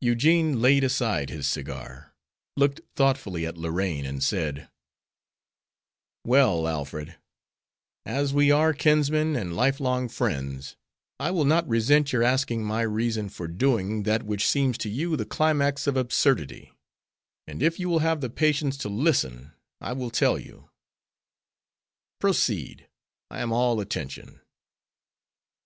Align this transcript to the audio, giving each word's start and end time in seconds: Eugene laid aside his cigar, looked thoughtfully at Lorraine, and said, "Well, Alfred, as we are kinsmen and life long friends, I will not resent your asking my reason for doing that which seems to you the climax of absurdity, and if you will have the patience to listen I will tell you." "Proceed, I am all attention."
Eugene 0.00 0.62
laid 0.62 0.82
aside 0.82 1.28
his 1.28 1.46
cigar, 1.46 2.14
looked 2.56 2.80
thoughtfully 2.96 3.44
at 3.44 3.58
Lorraine, 3.58 4.06
and 4.06 4.22
said, 4.22 4.70
"Well, 6.24 6.66
Alfred, 6.66 7.16
as 8.06 8.32
we 8.32 8.50
are 8.50 8.72
kinsmen 8.72 9.36
and 9.36 9.54
life 9.54 9.78
long 9.78 10.08
friends, 10.08 10.76
I 11.20 11.32
will 11.32 11.44
not 11.44 11.68
resent 11.68 12.14
your 12.14 12.22
asking 12.22 12.64
my 12.64 12.80
reason 12.80 13.28
for 13.28 13.46
doing 13.46 14.04
that 14.04 14.22
which 14.22 14.48
seems 14.48 14.78
to 14.78 14.88
you 14.88 15.18
the 15.18 15.26
climax 15.26 15.86
of 15.86 15.98
absurdity, 15.98 16.72
and 17.46 17.62
if 17.62 17.78
you 17.78 17.90
will 17.90 17.98
have 17.98 18.22
the 18.22 18.30
patience 18.30 18.78
to 18.78 18.88
listen 18.88 19.52
I 19.82 19.92
will 19.92 20.08
tell 20.08 20.38
you." 20.38 20.70
"Proceed, 22.20 22.88
I 23.30 23.40
am 23.40 23.52
all 23.52 23.80
attention." 23.82 24.40